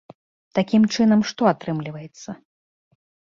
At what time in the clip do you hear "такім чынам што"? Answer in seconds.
0.57-1.41